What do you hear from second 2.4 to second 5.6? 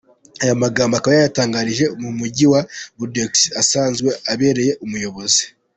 wa Bordeaux asanzwe abereye umuyobozi.